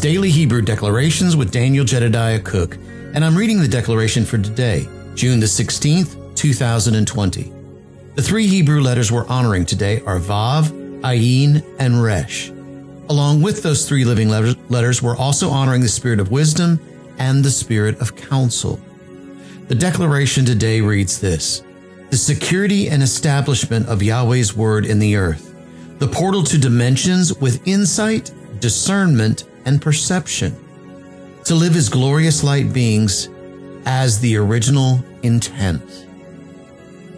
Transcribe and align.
Daily 0.00 0.30
Hebrew 0.30 0.62
Declarations 0.62 1.36
with 1.36 1.52
Daniel 1.52 1.84
Jedediah 1.84 2.40
Cook, 2.40 2.76
and 3.12 3.22
I'm 3.22 3.36
reading 3.36 3.60
the 3.60 3.68
declaration 3.68 4.24
for 4.24 4.38
today, 4.38 4.88
June 5.14 5.40
the 5.40 5.46
16th, 5.46 6.34
2020. 6.34 7.52
The 8.14 8.22
three 8.22 8.46
Hebrew 8.46 8.80
letters 8.80 9.12
we're 9.12 9.26
honoring 9.26 9.66
today 9.66 10.00
are 10.06 10.18
Vav, 10.18 10.70
Ayin, 11.02 11.62
and 11.78 12.02
Resh. 12.02 12.48
Along 13.10 13.42
with 13.42 13.62
those 13.62 13.86
three 13.86 14.06
living 14.06 14.30
letters, 14.30 15.02
we're 15.02 15.18
also 15.18 15.50
honoring 15.50 15.82
the 15.82 15.88
spirit 15.88 16.18
of 16.18 16.30
wisdom 16.30 16.80
and 17.18 17.44
the 17.44 17.50
spirit 17.50 18.00
of 18.00 18.16
counsel. 18.16 18.80
The 19.68 19.74
declaration 19.74 20.46
today 20.46 20.80
reads 20.80 21.20
this 21.20 21.62
The 22.08 22.16
security 22.16 22.88
and 22.88 23.02
establishment 23.02 23.86
of 23.86 24.02
Yahweh's 24.02 24.56
word 24.56 24.86
in 24.86 24.98
the 24.98 25.16
earth, 25.16 25.54
the 25.98 26.08
portal 26.08 26.42
to 26.44 26.56
dimensions 26.56 27.36
with 27.36 27.68
insight, 27.68 28.32
discernment, 28.60 29.44
and 29.64 29.80
perception, 29.80 30.56
to 31.44 31.54
live 31.54 31.76
as 31.76 31.88
glorious 31.88 32.42
light 32.42 32.72
beings 32.72 33.28
as 33.86 34.20
the 34.20 34.36
original 34.36 35.02
intent. 35.22 35.82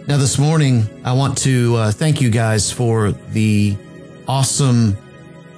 Now, 0.07 0.17
this 0.17 0.37
morning, 0.37 0.83
I 1.05 1.13
want 1.13 1.37
to 1.39 1.75
uh, 1.77 1.91
thank 1.91 2.19
you 2.19 2.29
guys 2.29 2.71
for 2.71 3.11
the 3.11 3.77
awesome 4.27 4.97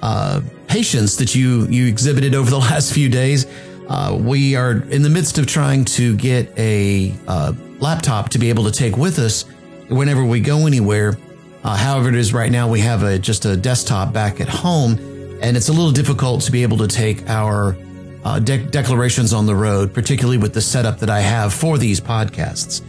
uh, 0.02 0.40
patience 0.68 1.16
that 1.16 1.34
you 1.34 1.66
you 1.66 1.86
exhibited 1.86 2.34
over 2.34 2.50
the 2.50 2.58
last 2.70 2.92
few 2.92 3.08
days. 3.08 3.46
Uh, 3.88 4.16
we 4.20 4.56
are 4.56 4.72
in 4.90 5.02
the 5.02 5.10
midst 5.10 5.38
of 5.38 5.46
trying 5.46 5.84
to 5.84 6.16
get 6.16 6.52
a 6.58 7.14
uh, 7.28 7.52
laptop 7.78 8.28
to 8.30 8.38
be 8.38 8.48
able 8.48 8.64
to 8.64 8.72
take 8.72 8.96
with 8.96 9.18
us 9.18 9.44
whenever 9.88 10.24
we 10.24 10.40
go 10.40 10.66
anywhere. 10.66 11.16
Uh, 11.62 11.76
however, 11.76 12.08
it 12.08 12.14
is 12.14 12.32
right 12.32 12.50
now, 12.52 12.68
we 12.68 12.80
have 12.80 13.02
a 13.02 13.18
just 13.18 13.44
a 13.44 13.56
desktop 13.56 14.12
back 14.12 14.40
at 14.40 14.48
home, 14.48 14.96
and 15.40 15.56
it's 15.56 15.68
a 15.68 15.72
little 15.72 15.92
difficult 15.92 16.42
to 16.42 16.52
be 16.52 16.62
able 16.62 16.78
to 16.78 16.88
take 16.88 17.28
our 17.28 17.76
uh, 18.24 18.38
de- 18.38 18.64
declarations 18.64 19.32
on 19.32 19.46
the 19.46 19.54
road, 19.54 19.94
particularly 19.94 20.38
with 20.38 20.52
the 20.52 20.60
setup 20.60 20.98
that 20.98 21.10
I 21.10 21.20
have 21.20 21.52
for 21.52 21.78
these 21.78 22.00
podcasts. 22.00 22.82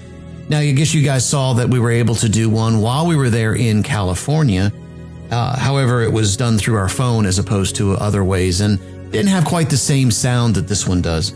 Now, 0.49 0.59
I 0.59 0.71
guess 0.71 0.93
you 0.93 1.03
guys 1.03 1.25
saw 1.25 1.53
that 1.53 1.69
we 1.69 1.79
were 1.79 1.91
able 1.91 2.15
to 2.15 2.29
do 2.29 2.49
one 2.49 2.79
while 2.79 3.05
we 3.05 3.15
were 3.15 3.29
there 3.29 3.53
in 3.53 3.83
California. 3.83 4.71
Uh, 5.29 5.59
however, 5.59 6.01
it 6.01 6.11
was 6.11 6.37
done 6.37 6.57
through 6.57 6.77
our 6.77 6.87
phone 6.87 7.25
as 7.25 7.37
opposed 7.37 7.75
to 7.75 7.93
other 7.93 8.23
ways. 8.23 8.61
And 8.61 8.79
didn't 9.11 9.27
have 9.27 9.45
quite 9.45 9.69
the 9.69 9.77
same 9.77 10.11
sound 10.11 10.55
that 10.55 10.67
this 10.67 10.87
one 10.87 11.01
does. 11.01 11.31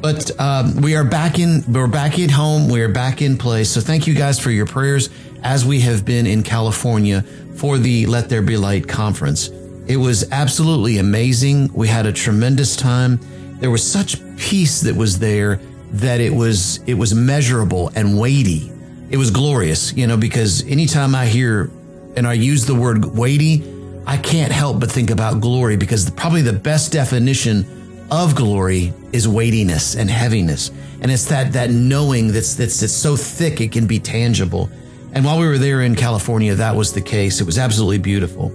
But 0.00 0.30
um, 0.40 0.76
we 0.76 0.94
are 0.94 1.04
back 1.04 1.38
in. 1.38 1.64
We're 1.68 1.88
back 1.88 2.18
at 2.18 2.30
home. 2.30 2.68
We 2.68 2.82
are 2.82 2.88
back 2.88 3.20
in 3.22 3.36
place. 3.36 3.70
So 3.70 3.80
thank 3.80 4.06
you 4.06 4.14
guys 4.14 4.38
for 4.38 4.50
your 4.50 4.66
prayers 4.66 5.10
as 5.42 5.64
we 5.64 5.80
have 5.80 6.04
been 6.04 6.26
in 6.26 6.42
California 6.42 7.22
for 7.56 7.78
the 7.78 8.06
Let 8.06 8.28
There 8.28 8.42
Be 8.42 8.56
Light 8.56 8.86
conference. 8.86 9.50
It 9.88 9.96
was 9.96 10.30
absolutely 10.30 10.98
amazing. 10.98 11.72
We 11.72 11.88
had 11.88 12.04
a 12.04 12.12
tremendous 12.12 12.76
time. 12.76 13.18
There 13.58 13.70
was 13.70 13.82
such 13.82 14.20
peace 14.36 14.82
that 14.82 14.94
was 14.94 15.18
there 15.18 15.60
that 15.92 16.20
it 16.20 16.34
was 16.34 16.80
it 16.86 16.92
was 16.92 17.14
measurable 17.14 17.90
and 17.94 18.18
weighty. 18.18 18.70
It 19.10 19.16
was 19.16 19.30
glorious, 19.30 19.94
you 19.94 20.06
know, 20.06 20.18
because 20.18 20.62
anytime 20.66 21.14
I 21.14 21.24
hear 21.24 21.70
and 22.16 22.26
I 22.26 22.34
use 22.34 22.66
the 22.66 22.74
word 22.74 23.06
weighty, 23.16 23.64
I 24.06 24.18
can't 24.18 24.52
help 24.52 24.80
but 24.80 24.92
think 24.92 25.08
about 25.08 25.40
glory 25.40 25.78
because 25.78 26.10
probably 26.10 26.42
the 26.42 26.52
best 26.52 26.92
definition 26.92 28.06
of 28.10 28.34
glory 28.34 28.92
is 29.12 29.26
weightiness 29.26 29.96
and 29.96 30.10
heaviness. 30.10 30.70
And 31.00 31.10
it's 31.10 31.24
that, 31.26 31.54
that 31.54 31.70
knowing 31.70 32.28
that's, 32.28 32.54
that's, 32.54 32.80
that's 32.80 32.92
so 32.92 33.16
thick 33.16 33.62
it 33.62 33.72
can 33.72 33.86
be 33.86 33.98
tangible. 33.98 34.68
And 35.12 35.24
while 35.24 35.38
we 35.38 35.46
were 35.46 35.58
there 35.58 35.80
in 35.80 35.94
California, 35.94 36.54
that 36.54 36.76
was 36.76 36.92
the 36.92 37.00
case. 37.00 37.40
It 37.40 37.44
was 37.44 37.58
absolutely 37.58 37.98
beautiful. 37.98 38.52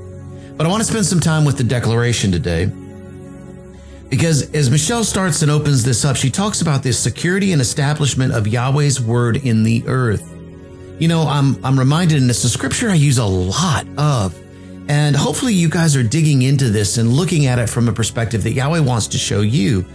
But 0.56 0.66
I 0.66 0.70
want 0.70 0.82
to 0.82 0.88
spend 0.88 1.06
some 1.06 1.20
time 1.20 1.46
with 1.46 1.58
the 1.58 1.64
declaration 1.64 2.32
today. 2.32 2.72
Because 4.10 4.54
as 4.54 4.70
Michelle 4.70 5.04
starts 5.04 5.42
and 5.42 5.50
opens 5.50 5.84
this 5.84 6.06
up, 6.06 6.16
she 6.16 6.30
talks 6.30 6.62
about 6.62 6.84
this 6.84 7.00
security 7.00 7.52
and 7.52 7.62
establishment 7.62 8.34
of 8.34 8.48
Yahweh's 8.48 9.02
word 9.02 9.38
in 9.38 9.64
the 9.64 9.84
earth. 9.88 10.30
You 11.00 11.08
know, 11.08 11.24
I'm, 11.24 11.64
I'm 11.66 11.80
reminded, 11.80 12.22
and 12.22 12.30
it's 12.30 12.44
a 12.44 12.50
scripture 12.50 12.90
I 12.90 12.96
use 12.96 13.18
a 13.18 13.26
lot 13.26 13.88
of 13.98 14.40
and 14.88 15.16
hopefully 15.16 15.54
you 15.54 15.70
guys 15.70 15.96
are 15.96 16.04
digging 16.04 16.42
into 16.42 16.70
this 16.70 16.98
and 16.98 17.14
looking 17.14 17.46
at 17.46 17.60
it 17.60 17.70
from 17.70 17.88
a 17.88 17.94
perspective 17.94 18.44
that 18.44 18.52
Yahweh 18.52 18.80
wants 18.80 19.08
to 19.08 19.18
show 19.18 19.42
you. 19.42 19.86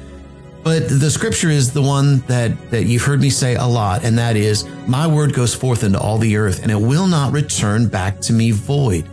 But 0.64 0.88
the 0.88 1.10
scripture 1.10 1.50
is 1.50 1.72
the 1.72 1.82
one 1.82 2.18
that, 2.20 2.70
that 2.70 2.84
you've 2.84 3.04
heard 3.04 3.20
me 3.20 3.30
say 3.30 3.54
a 3.54 3.64
lot, 3.64 4.04
and 4.04 4.18
that 4.18 4.36
is, 4.36 4.66
My 4.86 5.06
word 5.06 5.34
goes 5.34 5.54
forth 5.54 5.84
into 5.84 5.98
all 5.98 6.18
the 6.18 6.36
earth, 6.36 6.62
and 6.62 6.72
it 6.72 6.80
will 6.80 7.06
not 7.06 7.32
return 7.32 7.88
back 7.88 8.20
to 8.22 8.32
me 8.32 8.50
void. 8.50 9.08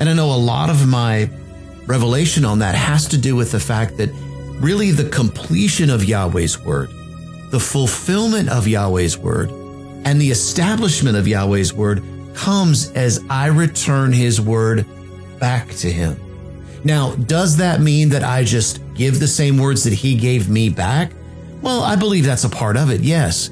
And 0.00 0.08
I 0.08 0.12
know 0.14 0.32
a 0.32 0.36
lot 0.36 0.70
of 0.70 0.86
my 0.86 1.28
revelation 1.86 2.44
on 2.44 2.60
that 2.60 2.74
has 2.74 3.08
to 3.08 3.18
do 3.18 3.34
with 3.34 3.50
the 3.52 3.60
fact 3.60 3.96
that 3.96 4.10
really 4.60 4.90
the 4.90 5.08
completion 5.08 5.90
of 5.90 6.04
Yahweh's 6.04 6.58
word, 6.58 6.90
the 7.50 7.60
fulfillment 7.60 8.48
of 8.48 8.66
Yahweh's 8.66 9.16
word, 9.16 9.50
and 10.04 10.20
the 10.20 10.30
establishment 10.30 11.16
of 11.16 11.26
Yahweh's 11.26 11.72
word 11.72 12.02
comes 12.34 12.90
as 12.92 13.24
I 13.28 13.46
return 13.46 14.12
his 14.12 14.40
word 14.40 14.86
back 15.38 15.68
to 15.76 15.90
him. 15.90 16.18
Now, 16.84 17.14
does 17.16 17.56
that 17.56 17.80
mean 17.80 18.10
that 18.10 18.22
I 18.22 18.44
just 18.44 18.80
give 18.94 19.18
the 19.18 19.26
same 19.26 19.58
words 19.58 19.84
that 19.84 19.92
he 19.92 20.16
gave 20.16 20.48
me 20.48 20.68
back? 20.68 21.12
Well, 21.60 21.82
I 21.82 21.96
believe 21.96 22.24
that's 22.24 22.44
a 22.44 22.48
part 22.48 22.76
of 22.76 22.90
it, 22.90 23.00
yes. 23.00 23.50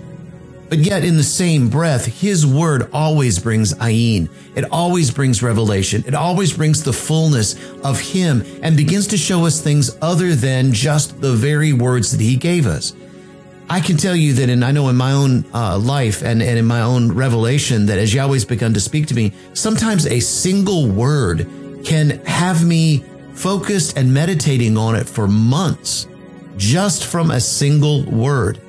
But 0.69 0.79
yet, 0.79 1.05
in 1.05 1.17
the 1.17 1.23
same 1.23 1.69
breath, 1.69 2.07
his 2.07 2.45
word 2.45 2.91
always 2.93 3.39
brings 3.39 3.73
ayin. 3.75 4.29
It 4.57 4.65
always 4.73 5.13
brings 5.13 5.41
revelation. 5.43 6.03
It 6.07 6.15
always 6.15 6.53
brings 6.53 6.83
the 6.83 6.93
fullness 6.93 7.55
of 7.85 8.01
him 8.01 8.45
and 8.63 8.77
begins 8.77 9.07
to 9.09 9.17
show 9.17 9.47
us 9.47 9.61
things 9.61 9.97
other 10.03 10.35
than 10.35 10.73
just 10.73 11.21
the 11.21 11.33
very 11.33 11.73
words 11.73 12.11
that 12.11 12.21
he 12.21 12.37
gave 12.37 12.67
us. 12.67 12.95
I 13.71 13.81
can 13.81 13.97
tell 13.97 14.17
you 14.17 14.33
that, 14.35 14.49
and 14.49 14.65
I 14.65 14.73
know 14.73 14.89
in 14.89 14.97
my 14.97 15.13
own 15.13 15.45
uh, 15.55 15.79
life 15.79 16.23
and, 16.23 16.43
and 16.43 16.59
in 16.59 16.67
my 16.67 16.81
own 16.81 17.13
revelation, 17.13 17.87
that 17.87 17.99
as 17.99 18.13
Yahweh's 18.13 18.45
begun 18.45 18.75
to 18.75 18.81
speak 18.81 19.07
to 19.09 19.15
me, 19.15 19.33
sometimes 19.55 20.07
a 20.07 20.19
single 20.19 20.89
word 20.89 21.49
can 21.85 22.25
have 22.27 22.65
me 22.65 23.05
focused 23.35 23.97
and 23.97 24.13
meditating 24.13 24.77
on 24.77 24.97
it 24.97 25.09
for 25.09 25.29
months 25.29 26.09
just 26.57 27.05
from 27.05 27.31
a 27.31 27.41
single 27.41 28.05
word 28.05 28.61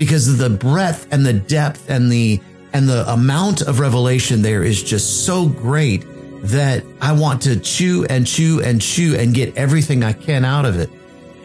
because 0.00 0.38
the 0.38 0.48
breadth 0.48 1.06
and 1.12 1.26
the 1.26 1.34
depth 1.34 1.90
and 1.90 2.10
the 2.10 2.40
and 2.72 2.88
the 2.88 3.08
amount 3.12 3.60
of 3.60 3.80
revelation 3.80 4.40
there 4.40 4.64
is 4.64 4.82
just 4.82 5.26
so 5.26 5.46
great 5.46 6.04
that 6.42 6.82
I 7.02 7.12
want 7.12 7.42
to 7.42 7.60
chew 7.60 8.06
and 8.08 8.26
chew 8.26 8.62
and 8.64 8.80
chew 8.80 9.14
and 9.16 9.34
get 9.34 9.58
everything 9.58 10.02
I 10.02 10.14
can 10.14 10.44
out 10.46 10.64
of 10.64 10.78
it. 10.80 10.88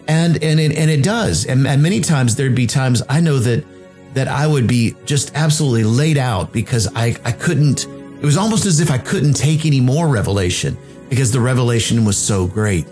And 0.07 0.41
and 0.41 0.57
it, 0.59 0.77
and 0.77 0.89
it 0.89 1.03
does. 1.03 1.45
And, 1.45 1.67
and 1.67 1.83
many 1.83 1.99
times 1.99 2.37
there'd 2.37 2.55
be 2.55 2.65
times 2.65 3.03
I 3.09 3.19
know 3.19 3.39
that 3.39 3.65
that 4.13 4.29
I 4.29 4.47
would 4.47 4.67
be 4.67 4.95
just 5.03 5.35
absolutely 5.35 5.83
laid 5.83 6.17
out 6.17 6.53
because 6.53 6.87
I 6.95 7.17
I 7.25 7.33
couldn't 7.33 7.85
it 7.85 8.23
was 8.23 8.37
almost 8.37 8.65
as 8.65 8.79
if 8.79 8.89
I 8.89 8.97
couldn't 8.97 9.33
take 9.33 9.65
any 9.65 9.81
more 9.81 10.07
revelation 10.07 10.77
because 11.09 11.29
the 11.33 11.41
revelation 11.41 12.05
was 12.05 12.17
so 12.17 12.47
great. 12.47 12.87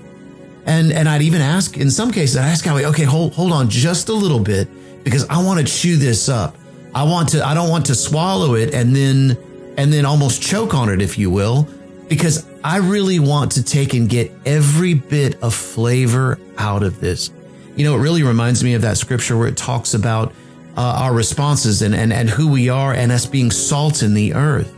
And 0.66 0.91
and 0.91 1.07
I'd 1.07 1.22
even 1.22 1.40
ask 1.40 1.78
in 1.78 1.90
some 1.90 2.12
cases 2.12 2.35
I'd 2.35 2.50
ask 2.50 2.66
Howie, 2.66 2.84
okay, 2.84 3.06
hold 3.06 3.34
hold 3.34 3.53
on 3.53 3.69
just 3.69 4.09
a 4.09 4.13
little 4.13 4.40
bit 4.41 4.68
because 5.03 5.28
I 5.30 5.44
want 5.44 5.66
to 5.66 5.72
chew 5.72 5.97
this 5.97 6.30
up. 6.30 6.56
I 6.96 7.03
want 7.03 7.30
to 7.30 7.46
I 7.46 7.53
don't 7.53 7.69
want 7.69 7.88
to 7.88 7.96
swallow 7.96 8.56
it 8.56 8.74
and 8.74 8.96
then 8.96 9.38
and 9.78 9.91
then 9.91 10.06
almost 10.06 10.41
choke 10.41 10.74
on 10.74 10.90
it 10.90 11.02
if 11.02 11.18
you 11.18 11.30
will 11.30 11.68
because 12.08 12.47
I 12.64 12.78
really 12.78 13.19
want 13.19 13.53
to 13.53 13.64
take 13.64 13.94
and 13.94 14.08
get 14.08 14.31
every 14.46 14.94
bit 14.94 15.41
of 15.41 15.53
flavor 15.53 16.40
out 16.58 16.84
of 16.84 17.00
this. 17.00 17.31
You 17.75 17.86
know, 17.86 17.96
it 17.96 18.02
really 18.02 18.24
reminds 18.24 18.64
me 18.64 18.75
of 18.75 18.84
that 18.84 18.97
scripture 18.97 19.38
where 19.38 19.47
it 19.47 19.58
talks 19.58 19.96
about 19.96 20.31
uh, 20.78 20.81
our 20.81 21.14
responses 21.14 21.81
and, 21.81 21.96
and, 21.96 22.14
and 22.14 22.30
who 22.30 22.50
we 22.52 22.70
are 22.70 22.94
and 22.94 23.11
us 23.11 23.26
being 23.26 23.52
salt 23.52 24.03
in 24.03 24.14
the 24.14 24.34
earth. 24.34 24.73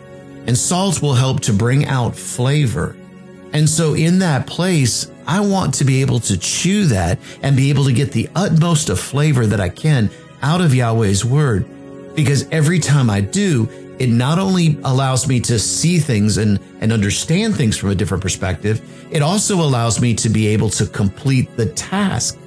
And 0.47 0.57
salt 0.57 1.01
will 1.01 1.13
help 1.13 1.41
to 1.41 1.53
bring 1.53 1.85
out 1.85 2.15
flavor. 2.15 2.95
And 3.53 3.69
so 3.69 3.95
in 3.95 4.19
that 4.19 4.47
place, 4.47 5.11
I 5.27 5.39
want 5.39 5.73
to 5.75 5.85
be 5.85 6.01
able 6.01 6.19
to 6.21 6.37
chew 6.37 6.85
that 6.85 7.19
and 7.41 7.55
be 7.55 7.69
able 7.69 7.85
to 7.85 7.93
get 7.93 8.11
the 8.11 8.29
utmost 8.35 8.89
of 8.89 8.99
flavor 8.99 9.45
that 9.45 9.59
I 9.59 9.69
can 9.69 10.09
out 10.41 10.61
of 10.61 10.73
Yahweh's 10.73 11.25
word. 11.25 11.65
Because 12.15 12.47
every 12.49 12.79
time 12.79 13.09
I 13.09 13.21
do, 13.21 13.67
it 13.99 14.09
not 14.09 14.39
only 14.39 14.77
allows 14.83 15.27
me 15.27 15.39
to 15.41 15.57
see 15.57 15.99
things 15.99 16.37
and, 16.37 16.59
and 16.81 16.91
understand 16.91 17.55
things 17.55 17.77
from 17.77 17.89
a 17.89 17.95
different 17.95 18.21
perspective, 18.21 18.81
it 19.11 19.21
also 19.21 19.55
allows 19.55 20.01
me 20.01 20.13
to 20.15 20.29
be 20.29 20.47
able 20.47 20.69
to 20.71 20.85
complete 20.85 21.55
the 21.55 21.67
task 21.67 22.37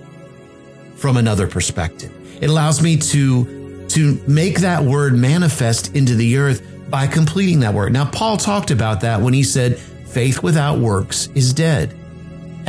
from 0.94 1.16
another 1.16 1.46
perspective. 1.46 2.12
It 2.42 2.50
allows 2.50 2.82
me 2.82 2.96
to, 2.96 3.86
to 3.88 4.20
make 4.26 4.60
that 4.60 4.82
word 4.82 5.14
manifest 5.14 5.96
into 5.96 6.14
the 6.14 6.36
earth 6.36 6.62
by 6.90 7.06
completing 7.06 7.60
that 7.60 7.74
word. 7.74 7.92
Now, 7.92 8.10
Paul 8.10 8.36
talked 8.36 8.70
about 8.70 9.00
that 9.00 9.20
when 9.20 9.34
he 9.34 9.42
said, 9.42 9.78
faith 9.78 10.42
without 10.42 10.78
works 10.78 11.28
is 11.34 11.52
dead. 11.52 11.97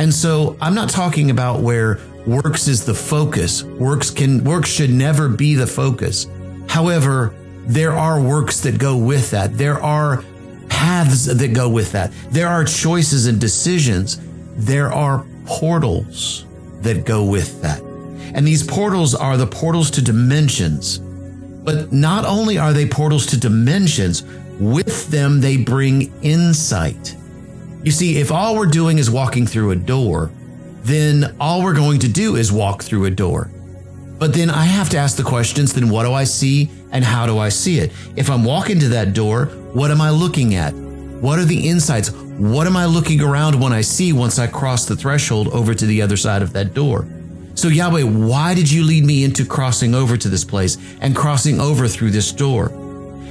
And 0.00 0.14
so 0.14 0.56
I'm 0.62 0.74
not 0.74 0.88
talking 0.88 1.30
about 1.30 1.60
where 1.60 2.00
works 2.26 2.68
is 2.68 2.86
the 2.86 2.94
focus. 2.94 3.62
Works 3.62 4.08
can, 4.08 4.42
works 4.44 4.70
should 4.70 4.88
never 4.88 5.28
be 5.28 5.54
the 5.54 5.66
focus. 5.66 6.26
However, 6.68 7.34
there 7.66 7.92
are 7.92 8.18
works 8.18 8.60
that 8.60 8.78
go 8.78 8.96
with 8.96 9.30
that. 9.32 9.58
There 9.58 9.78
are 9.78 10.24
paths 10.70 11.26
that 11.26 11.52
go 11.52 11.68
with 11.68 11.92
that. 11.92 12.12
There 12.30 12.48
are 12.48 12.64
choices 12.64 13.26
and 13.26 13.38
decisions. 13.38 14.18
There 14.56 14.90
are 14.90 15.26
portals 15.44 16.46
that 16.80 17.04
go 17.04 17.22
with 17.22 17.60
that. 17.60 17.82
And 17.82 18.46
these 18.46 18.62
portals 18.62 19.14
are 19.14 19.36
the 19.36 19.46
portals 19.46 19.90
to 19.90 20.02
dimensions. 20.02 20.96
But 20.96 21.92
not 21.92 22.24
only 22.24 22.56
are 22.56 22.72
they 22.72 22.88
portals 22.88 23.26
to 23.26 23.38
dimensions, 23.38 24.22
with 24.58 25.08
them 25.08 25.42
they 25.42 25.58
bring 25.58 26.10
insight. 26.22 27.16
You 27.82 27.90
see, 27.90 28.18
if 28.18 28.30
all 28.30 28.56
we're 28.56 28.66
doing 28.66 28.98
is 28.98 29.10
walking 29.10 29.46
through 29.46 29.70
a 29.70 29.76
door, 29.76 30.30
then 30.82 31.34
all 31.40 31.62
we're 31.62 31.74
going 31.74 32.00
to 32.00 32.08
do 32.08 32.36
is 32.36 32.52
walk 32.52 32.82
through 32.82 33.06
a 33.06 33.10
door. 33.10 33.50
But 34.18 34.34
then 34.34 34.50
I 34.50 34.64
have 34.64 34.90
to 34.90 34.98
ask 34.98 35.16
the 35.16 35.22
questions 35.22 35.72
then 35.72 35.88
what 35.88 36.04
do 36.04 36.12
I 36.12 36.24
see 36.24 36.70
and 36.92 37.02
how 37.02 37.24
do 37.24 37.38
I 37.38 37.48
see 37.48 37.78
it? 37.78 37.92
If 38.16 38.28
I'm 38.28 38.44
walking 38.44 38.78
to 38.80 38.88
that 38.88 39.14
door, 39.14 39.46
what 39.72 39.90
am 39.90 40.02
I 40.02 40.10
looking 40.10 40.54
at? 40.54 40.74
What 40.74 41.38
are 41.38 41.44
the 41.46 41.68
insights? 41.68 42.10
What 42.10 42.66
am 42.66 42.76
I 42.76 42.84
looking 42.84 43.22
around 43.22 43.58
when 43.58 43.72
I 43.72 43.80
see 43.80 44.12
once 44.12 44.38
I 44.38 44.46
cross 44.46 44.84
the 44.84 44.96
threshold 44.96 45.48
over 45.48 45.74
to 45.74 45.86
the 45.86 46.02
other 46.02 46.18
side 46.18 46.42
of 46.42 46.52
that 46.52 46.74
door? 46.74 47.06
So, 47.54 47.68
Yahweh, 47.68 48.02
why 48.02 48.54
did 48.54 48.70
you 48.70 48.84
lead 48.84 49.04
me 49.04 49.24
into 49.24 49.44
crossing 49.44 49.94
over 49.94 50.16
to 50.18 50.28
this 50.28 50.44
place 50.44 50.76
and 51.00 51.16
crossing 51.16 51.60
over 51.60 51.88
through 51.88 52.10
this 52.10 52.30
door? 52.32 52.68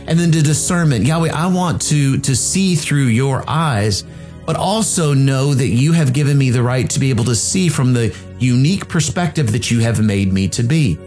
And 0.08 0.20
then 0.20 0.32
the 0.32 0.42
discernment, 0.42 1.06
Yahweh, 1.06 1.32
I 1.32 1.48
want 1.48 1.82
to, 1.84 2.18
to 2.20 2.36
see 2.36 2.76
through 2.76 3.06
your 3.06 3.44
eyes 3.48 4.04
but 4.50 4.56
also 4.56 5.14
know 5.14 5.54
that 5.54 5.68
you 5.68 5.92
have 5.92 6.12
given 6.12 6.36
me 6.36 6.50
the 6.50 6.64
right 6.64 6.90
to 6.90 7.00
be 7.00 7.12
able 7.12 7.24
to 7.24 7.36
see 7.36 7.70
from 7.70 7.94
the 7.94 8.12
unique 8.40 8.88
perspective 8.88 9.52
that 9.52 9.70
you 9.70 9.80
have 9.80 10.04
made 10.04 10.34
me 10.34 10.48
to 10.48 10.64
be. 10.64 10.98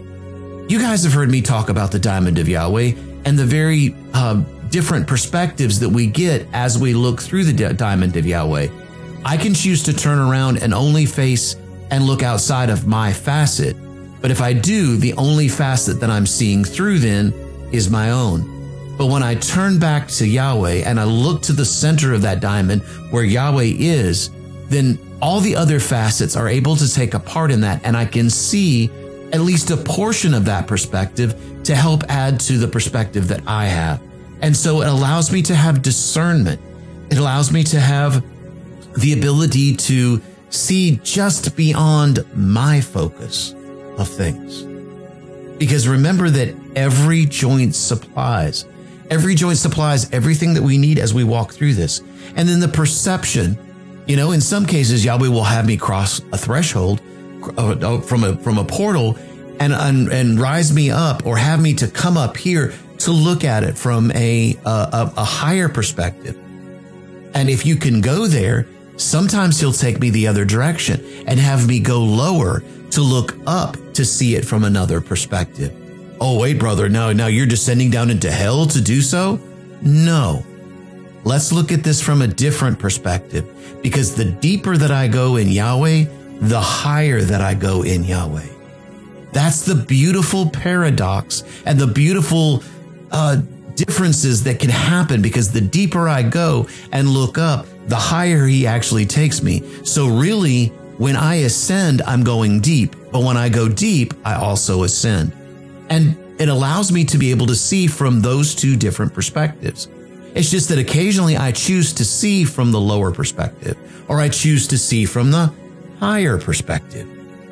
You 0.69 0.79
guys 0.79 1.03
have 1.03 1.11
heard 1.11 1.29
me 1.29 1.41
talk 1.41 1.67
about 1.67 1.91
the 1.91 1.99
diamond 1.99 2.39
of 2.39 2.47
Yahweh 2.47 2.93
and 3.25 3.37
the 3.37 3.43
very 3.43 3.97
uh, 4.13 4.35
different 4.69 5.07
perspectives 5.07 5.77
that 5.81 5.89
we 5.89 6.07
get 6.07 6.47
as 6.53 6.79
we 6.79 6.93
look 6.93 7.21
through 7.21 7.43
the 7.43 7.73
diamond 7.73 8.15
of 8.15 8.25
Yahweh. 8.25 8.69
I 9.25 9.35
can 9.35 9.53
choose 9.53 9.83
to 9.83 9.93
turn 9.93 10.19
around 10.19 10.63
and 10.63 10.73
only 10.73 11.05
face 11.05 11.57
and 11.91 12.05
look 12.05 12.23
outside 12.23 12.69
of 12.69 12.87
my 12.87 13.11
facet. 13.11 13.75
But 14.21 14.31
if 14.31 14.41
I 14.41 14.53
do, 14.53 14.95
the 14.95 15.15
only 15.15 15.49
facet 15.49 15.99
that 15.99 16.09
I'm 16.09 16.25
seeing 16.25 16.63
through 16.63 16.99
then 16.99 17.33
is 17.73 17.89
my 17.89 18.11
own. 18.11 18.52
But 18.97 19.07
when 19.07 19.23
I 19.23 19.35
turn 19.35 19.79
back 19.79 20.07
to 20.09 20.27
Yahweh 20.27 20.83
and 20.85 20.99
I 20.99 21.03
look 21.03 21.41
to 21.43 21.53
the 21.53 21.65
center 21.65 22.13
of 22.13 22.21
that 22.21 22.41
diamond 22.41 22.83
where 23.09 23.23
Yahweh 23.23 23.73
is, 23.77 24.29
then 24.67 24.99
all 25.21 25.39
the 25.39 25.55
other 25.55 25.79
facets 25.79 26.35
are 26.35 26.47
able 26.47 26.75
to 26.75 26.91
take 26.91 27.13
a 27.13 27.19
part 27.19 27.51
in 27.51 27.61
that. 27.61 27.81
And 27.83 27.97
I 27.97 28.05
can 28.05 28.29
see 28.29 28.91
at 29.31 29.41
least 29.41 29.71
a 29.71 29.77
portion 29.77 30.33
of 30.33 30.45
that 30.45 30.67
perspective 30.67 31.63
to 31.63 31.75
help 31.75 32.03
add 32.09 32.39
to 32.41 32.57
the 32.57 32.67
perspective 32.67 33.27
that 33.29 33.41
I 33.47 33.65
have. 33.65 34.01
And 34.41 34.55
so 34.55 34.81
it 34.81 34.87
allows 34.87 35.31
me 35.31 35.41
to 35.43 35.55
have 35.55 35.81
discernment. 35.81 36.61
It 37.09 37.17
allows 37.17 37.51
me 37.51 37.63
to 37.63 37.79
have 37.79 38.23
the 38.97 39.13
ability 39.13 39.75
to 39.75 40.21
see 40.49 40.99
just 41.03 41.55
beyond 41.55 42.25
my 42.35 42.79
focus 42.79 43.55
of 43.97 44.07
things. 44.07 44.63
Because 45.57 45.87
remember 45.87 46.29
that 46.29 46.55
every 46.75 47.25
joint 47.25 47.75
supplies. 47.75 48.65
Every 49.13 49.35
joint 49.35 49.59
supplies 49.59 50.11
everything 50.11 50.55
that 50.55 50.63
we 50.63 50.79
need 50.79 50.97
as 50.97 51.13
we 51.13 51.23
walk 51.23 51.53
through 51.53 51.75
this. 51.75 52.01
And 52.35 52.49
then 52.49 52.59
the 52.59 52.67
perception, 52.67 53.59
you 54.07 54.15
know, 54.15 54.31
in 54.31 54.41
some 54.41 54.65
cases, 54.65 55.05
Yahweh 55.05 55.27
will 55.27 55.43
have 55.43 55.67
me 55.67 55.77
cross 55.77 56.19
a 56.31 56.37
threshold 56.37 56.99
uh, 57.55 57.73
uh, 57.73 58.01
from 58.01 58.23
a, 58.23 58.35
from 58.37 58.57
a 58.57 58.65
portal 58.65 59.15
and, 59.59 59.71
and, 59.71 60.11
and 60.11 60.39
rise 60.39 60.73
me 60.73 60.89
up 60.89 61.27
or 61.27 61.37
have 61.37 61.61
me 61.61 61.75
to 61.75 61.87
come 61.87 62.17
up 62.17 62.35
here 62.35 62.73
to 62.97 63.11
look 63.11 63.43
at 63.43 63.63
it 63.63 63.77
from 63.77 64.11
a, 64.13 64.57
a, 64.65 65.13
a 65.15 65.23
higher 65.23 65.69
perspective. 65.69 66.35
And 67.35 67.51
if 67.51 67.67
you 67.67 67.75
can 67.75 68.01
go 68.01 68.25
there, 68.25 68.67
sometimes 68.97 69.59
he'll 69.59 69.73
take 69.73 69.99
me 69.99 70.09
the 70.09 70.25
other 70.25 70.43
direction 70.43 71.05
and 71.27 71.39
have 71.39 71.67
me 71.67 71.79
go 71.79 71.99
lower 72.03 72.63
to 72.89 73.01
look 73.01 73.35
up 73.45 73.77
to 73.93 74.05
see 74.05 74.33
it 74.33 74.43
from 74.43 74.63
another 74.63 75.01
perspective. 75.01 75.82
Oh, 76.25 76.39
wait, 76.39 76.57
brother, 76.57 76.87
now, 76.87 77.11
now 77.11 77.27
you're 77.27 77.45
descending 77.45 77.89
down 77.89 78.09
into 78.09 78.31
hell 78.31 78.65
to 78.67 78.79
do 78.79 79.01
so? 79.01 79.41
No. 79.81 80.45
Let's 81.25 81.51
look 81.51 81.73
at 81.73 81.83
this 81.83 82.01
from 82.01 82.21
a 82.21 82.27
different 82.27 82.79
perspective 82.79 83.45
because 83.83 84.15
the 84.15 84.23
deeper 84.23 84.77
that 84.77 84.89
I 84.89 85.09
go 85.09 85.35
in 85.35 85.49
Yahweh, 85.49 86.05
the 86.39 86.61
higher 86.61 87.19
that 87.19 87.41
I 87.41 87.55
go 87.55 87.81
in 87.81 88.05
Yahweh. 88.05 88.47
That's 89.33 89.65
the 89.65 89.75
beautiful 89.75 90.49
paradox 90.49 91.43
and 91.65 91.77
the 91.77 91.87
beautiful 91.87 92.63
uh, 93.11 93.41
differences 93.75 94.43
that 94.43 94.61
can 94.61 94.69
happen 94.69 95.21
because 95.21 95.51
the 95.51 95.59
deeper 95.59 96.07
I 96.07 96.23
go 96.23 96.69
and 96.93 97.09
look 97.09 97.37
up, 97.37 97.65
the 97.87 97.97
higher 97.97 98.45
he 98.45 98.65
actually 98.65 99.05
takes 99.05 99.43
me. 99.43 99.61
So 99.83 100.07
really, 100.07 100.67
when 100.97 101.17
I 101.17 101.35
ascend, 101.43 102.01
I'm 102.03 102.23
going 102.23 102.61
deep, 102.61 102.95
but 103.11 103.23
when 103.23 103.35
I 103.35 103.49
go 103.49 103.67
deep, 103.67 104.13
I 104.23 104.35
also 104.35 104.83
ascend. 104.83 105.33
And 105.89 106.17
it 106.39 106.49
allows 106.49 106.91
me 106.91 107.05
to 107.05 107.17
be 107.17 107.31
able 107.31 107.47
to 107.47 107.55
see 107.55 107.87
from 107.87 108.21
those 108.21 108.55
two 108.55 108.75
different 108.75 109.13
perspectives. 109.13 109.87
It's 110.35 110.49
just 110.49 110.69
that 110.69 110.79
occasionally 110.79 111.37
I 111.37 111.51
choose 111.51 111.93
to 111.93 112.05
see 112.05 112.43
from 112.43 112.71
the 112.71 112.79
lower 112.79 113.11
perspective, 113.11 113.77
or 114.07 114.19
I 114.19 114.29
choose 114.29 114.67
to 114.67 114.77
see 114.77 115.05
from 115.05 115.31
the 115.31 115.53
higher 115.99 116.37
perspective. 116.39 117.07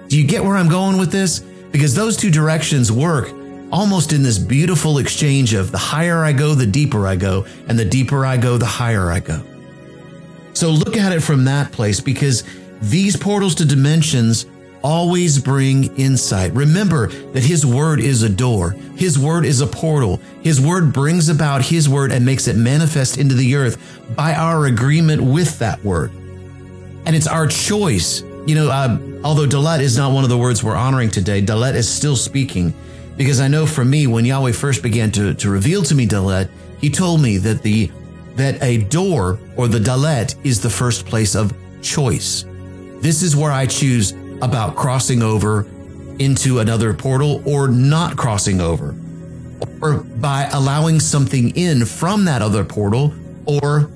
Do 0.07 0.17
you 0.17 0.27
get 0.27 0.43
where 0.43 0.55
I'm 0.55 0.69
going 0.69 0.97
with 0.97 1.11
this? 1.11 1.39
Because 1.39 1.95
those 1.95 2.17
two 2.17 2.31
directions 2.31 2.91
work 2.91 3.31
almost 3.71 4.11
in 4.11 4.23
this 4.23 4.37
beautiful 4.37 4.97
exchange 4.97 5.53
of 5.53 5.71
the 5.71 5.77
higher 5.77 6.23
I 6.25 6.33
go, 6.33 6.53
the 6.53 6.65
deeper 6.65 7.07
I 7.07 7.15
go, 7.15 7.45
and 7.67 7.79
the 7.79 7.85
deeper 7.85 8.25
I 8.25 8.37
go, 8.37 8.57
the 8.57 8.65
higher 8.65 9.09
I 9.11 9.19
go. 9.19 9.41
So 10.53 10.69
look 10.69 10.97
at 10.97 11.13
it 11.13 11.21
from 11.21 11.45
that 11.45 11.71
place 11.71 12.01
because 12.01 12.43
these 12.81 13.15
portals 13.15 13.55
to 13.55 13.65
dimensions 13.65 14.45
always 14.83 15.39
bring 15.39 15.95
insight. 15.97 16.53
Remember 16.53 17.07
that 17.07 17.43
His 17.43 17.65
Word 17.65 17.99
is 17.99 18.23
a 18.23 18.29
door. 18.29 18.71
His 18.95 19.17
Word 19.17 19.45
is 19.45 19.61
a 19.61 19.67
portal. 19.67 20.19
His 20.41 20.59
Word 20.59 20.93
brings 20.93 21.29
about 21.29 21.63
His 21.63 21.87
Word 21.87 22.11
and 22.11 22.25
makes 22.25 22.47
it 22.47 22.55
manifest 22.55 23.17
into 23.17 23.35
the 23.35 23.55
earth 23.55 23.77
by 24.15 24.33
our 24.33 24.65
agreement 24.65 25.21
with 25.21 25.59
that 25.59 25.83
Word. 25.83 26.11
And 27.05 27.15
it's 27.15 27.27
our 27.27 27.47
choice. 27.47 28.21
You 28.45 28.55
know, 28.55 28.69
uh, 28.69 28.99
although 29.23 29.47
Dalet 29.47 29.81
is 29.81 29.97
not 29.97 30.13
one 30.13 30.23
of 30.23 30.29
the 30.29 30.37
words 30.37 30.63
we're 30.63 30.75
honoring 30.75 31.09
today, 31.09 31.41
Dalet 31.41 31.75
is 31.75 31.87
still 31.87 32.15
speaking 32.15 32.73
because 33.17 33.39
I 33.39 33.47
know 33.47 33.65
for 33.65 33.85
me, 33.85 34.07
when 34.07 34.25
Yahweh 34.25 34.53
first 34.53 34.81
began 34.81 35.11
to, 35.11 35.33
to 35.35 35.49
reveal 35.49 35.83
to 35.83 35.95
me 35.95 36.07
Dalet, 36.07 36.49
He 36.79 36.89
told 36.89 37.21
me 37.21 37.37
that 37.37 37.61
the 37.61 37.91
that 38.35 38.61
a 38.63 38.77
door 38.77 39.39
or 39.57 39.67
the 39.67 39.77
Dalet 39.77 40.35
is 40.43 40.61
the 40.61 40.69
first 40.69 41.05
place 41.05 41.35
of 41.35 41.53
choice. 41.81 42.45
This 42.99 43.23
is 43.23 43.35
where 43.35 43.51
I 43.51 43.65
choose 43.65 44.13
about 44.41 44.75
crossing 44.75 45.21
over 45.21 45.67
into 46.19 46.59
another 46.59 46.93
portal 46.93 47.41
or 47.47 47.67
not 47.67 48.17
crossing 48.17 48.61
over, 48.61 48.95
or 49.81 49.99
by 49.99 50.49
allowing 50.53 50.99
something 50.99 51.55
in 51.55 51.85
from 51.85 52.25
that 52.25 52.41
other 52.41 52.63
portal, 52.63 53.13
or 53.45 53.89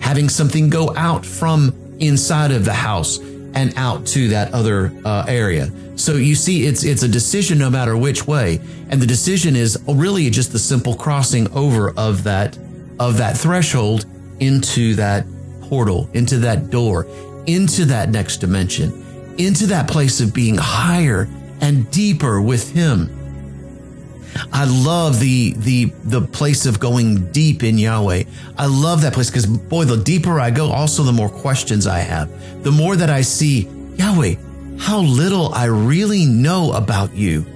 having 0.00 0.28
something 0.28 0.68
go 0.68 0.94
out 0.96 1.24
from 1.24 1.72
inside 2.00 2.50
of 2.50 2.64
the 2.64 2.72
house 2.74 3.18
and 3.54 3.72
out 3.76 4.04
to 4.04 4.28
that 4.28 4.52
other 4.52 4.92
uh, 5.04 5.24
area. 5.28 5.70
So 5.96 6.16
you 6.16 6.34
see, 6.34 6.66
it's 6.66 6.84
it's 6.84 7.02
a 7.02 7.08
decision 7.08 7.58
no 7.58 7.70
matter 7.70 7.96
which 7.96 8.26
way, 8.26 8.60
and 8.90 9.00
the 9.00 9.06
decision 9.06 9.56
is 9.56 9.82
really 9.88 10.28
just 10.28 10.52
the 10.52 10.58
simple 10.58 10.94
crossing 10.94 11.50
over 11.52 11.90
of 11.96 12.24
that 12.24 12.58
of 12.98 13.18
that 13.18 13.36
threshold 13.36 14.06
into 14.40 14.94
that 14.96 15.24
portal, 15.62 16.10
into 16.12 16.38
that 16.38 16.70
door, 16.70 17.06
into 17.46 17.84
that 17.86 18.10
next 18.10 18.38
dimension 18.38 19.03
into 19.38 19.66
that 19.66 19.88
place 19.88 20.20
of 20.20 20.34
being 20.34 20.56
higher 20.56 21.28
and 21.60 21.90
deeper 21.90 22.40
with 22.40 22.72
him. 22.72 23.10
I 24.52 24.64
love 24.64 25.20
the 25.20 25.54
the 25.58 25.86
the 26.04 26.20
place 26.20 26.66
of 26.66 26.80
going 26.80 27.30
deep 27.30 27.62
in 27.62 27.78
Yahweh. 27.78 28.24
I 28.58 28.66
love 28.66 29.02
that 29.02 29.12
place 29.12 29.30
because 29.30 29.46
boy, 29.46 29.84
the 29.84 29.96
deeper 29.96 30.40
I 30.40 30.50
go, 30.50 30.70
also 30.70 31.02
the 31.02 31.12
more 31.12 31.28
questions 31.28 31.86
I 31.86 32.00
have. 32.00 32.30
The 32.64 32.72
more 32.72 32.96
that 32.96 33.10
I 33.10 33.20
see, 33.20 33.68
Yahweh, 33.96 34.34
how 34.78 35.00
little 35.00 35.52
I 35.54 35.66
really 35.66 36.24
know 36.26 36.72
about 36.72 37.14
you. 37.14 37.46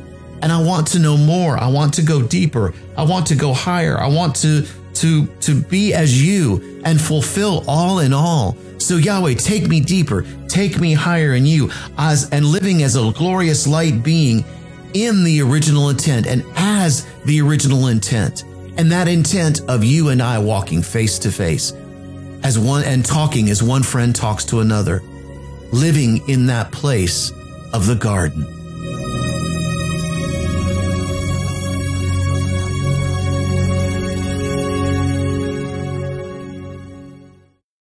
And 0.40 0.52
I 0.52 0.62
want 0.62 0.86
to 0.88 1.00
know 1.00 1.16
more. 1.16 1.58
I 1.58 1.66
want 1.66 1.94
to 1.94 2.02
go 2.02 2.22
deeper. 2.22 2.72
I 2.96 3.02
want 3.02 3.26
to 3.26 3.34
go 3.34 3.52
higher. 3.52 3.98
I 3.98 4.06
want 4.06 4.36
to 4.36 4.64
to 5.00 5.26
to 5.40 5.60
be 5.60 5.94
as 5.94 6.22
you 6.22 6.80
and 6.84 7.00
fulfill 7.00 7.64
all 7.68 8.00
in 8.00 8.12
all. 8.12 8.56
So 8.78 8.96
Yahweh, 8.96 9.34
take 9.34 9.68
me 9.68 9.80
deeper, 9.80 10.24
take 10.48 10.80
me 10.80 10.92
higher 10.94 11.34
in 11.34 11.46
you, 11.46 11.70
as 11.96 12.30
and 12.30 12.46
living 12.46 12.82
as 12.82 12.96
a 12.96 13.12
glorious 13.12 13.66
light 13.66 14.02
being 14.02 14.44
in 14.94 15.24
the 15.24 15.42
original 15.42 15.90
intent 15.90 16.26
and 16.26 16.44
as 16.56 17.06
the 17.24 17.40
original 17.40 17.88
intent. 17.88 18.44
And 18.76 18.92
that 18.92 19.08
intent 19.08 19.60
of 19.68 19.82
you 19.82 20.10
and 20.10 20.22
I 20.22 20.38
walking 20.38 20.82
face 20.82 21.18
to 21.20 21.32
face 21.32 21.72
as 22.42 22.58
one 22.58 22.84
and 22.84 23.04
talking 23.04 23.50
as 23.50 23.62
one 23.62 23.82
friend 23.82 24.14
talks 24.14 24.44
to 24.46 24.60
another, 24.60 25.02
living 25.72 26.26
in 26.28 26.46
that 26.46 26.70
place 26.70 27.32
of 27.72 27.86
the 27.86 27.96
garden. 27.96 28.57